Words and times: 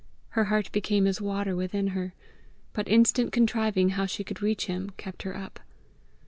Her 0.29 0.45
heart 0.45 0.71
became 0.71 1.05
as 1.05 1.21
water 1.21 1.55
within 1.55 1.89
her. 1.89 2.15
But 2.73 2.87
instant 2.87 3.31
contriving 3.31 3.89
how 3.89 4.07
she 4.07 4.23
could 4.23 4.41
reach 4.41 4.65
him, 4.65 4.89
kept 4.97 5.21
her 5.21 5.37
up. 5.37 5.59